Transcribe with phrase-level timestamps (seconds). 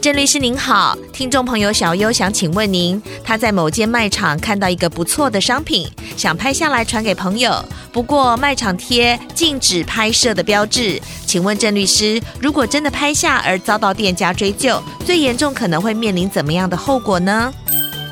[0.00, 7.52] 郑律师您好，听众朋友小优想请问您，他在某间卖场看到一个不错的商品，想拍下来传给朋友，
[7.92, 17.52] 不过卖场贴禁止拍摄的标志，请问郑律师，如果真的拍下而遭到店家追究，最严重可能会面临怎么样的后果呢？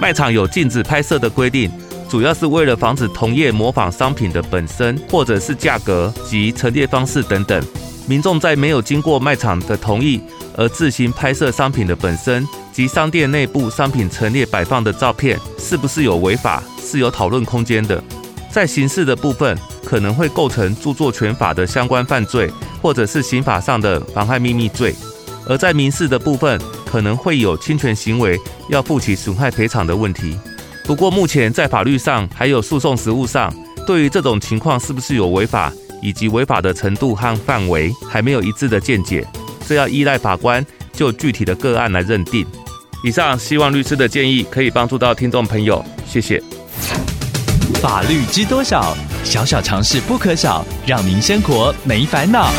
[0.00, 1.70] 卖场有禁止拍摄的规定，
[2.08, 7.62] 主要是为了防止同业模仿商品的本身，或者是价格及陈列方式等等。
[8.06, 10.20] 民众在没有经过卖场的同意
[10.56, 18.02] 而自行拍摄商品的本身及商店内部商品陈列摆放的照片，是不是有违法，是有讨论空间的。
[18.50, 24.92] 在刑事的部分，可能会构成著作权法的相关犯罪，或者是刑法上的妨害秘密罪；
[25.48, 30.38] 而在民事的部分，可能会有侵权行为，要负起损害赔偿的问题。
[30.84, 33.52] 不过目前在法律上还有诉讼实务上，
[33.86, 35.72] 对于这种情况是不是有违法，
[36.04, 39.26] 以及违法的程度和范围，还没有一致的见解，
[39.66, 42.46] 这要依赖法官就具体的个案来认定。
[43.02, 46.40] 以上希望律师的建议可以帮助到听众朋友，谢谢。
[47.80, 48.96] 法律知多少？
[49.24, 52.50] 小小常识不可少，让您生活没烦恼。